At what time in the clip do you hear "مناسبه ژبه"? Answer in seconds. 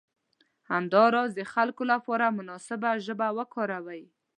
2.37-3.27